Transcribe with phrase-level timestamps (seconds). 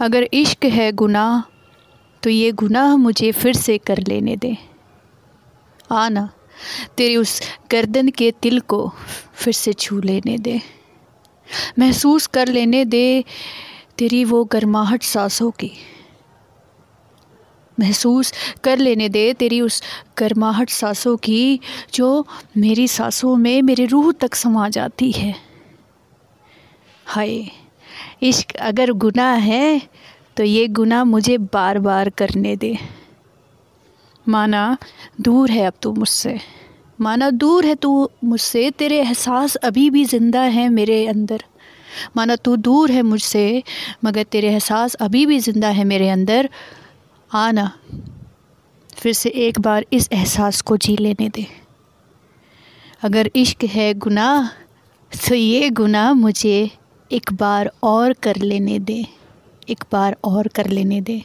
[0.00, 1.40] अगर इश्क है गुनाह
[2.22, 4.56] तो ये गुनाह मुझे फिर से कर लेने दे।
[5.90, 6.28] आना,
[6.96, 7.40] तेरी उस
[7.70, 8.92] गर्दन के तिल को
[9.34, 10.60] फिर से छू लेने दे।
[11.78, 13.24] महसूस कर लेने दे
[13.98, 15.72] तेरी वो गर्माहट सांसों की।
[17.80, 18.32] महसूस
[18.64, 19.82] कर लेने दे तेरी उस
[20.18, 21.60] गर्माहट सांसों की,
[21.94, 22.26] जो
[22.56, 25.34] मेरी सांसों में मेरे रूह तक समा जाती है।
[27.06, 27.50] हाय।
[28.22, 29.80] इश्क अगर गुनाह है
[30.36, 32.76] तो ये गुनाह मुझे बार बार करने दे।
[34.26, 34.76] माना,
[35.20, 36.38] दूर है अब तू मुझसे।
[36.98, 41.44] माना, दूर है तू मुझसे, तेरे एहसास अभी भी ज़िंदा है मेरे अंदर।
[42.16, 43.62] माना, तू दूर है मुझसे,
[44.04, 46.48] मगर तेरे एहसास अभी भी ज़िंदा है मेरे अंदर।
[47.30, 47.70] आना,
[48.90, 51.46] फिर से एक बार इस एहसास को जी लेने दे।
[53.02, 54.48] अगर इश्क है गुनाह
[55.12, 56.70] तो ये गुनाह मुझे
[57.12, 59.04] एक बार और कर लेने दे
[59.68, 61.22] एक बार और कर लेने दे।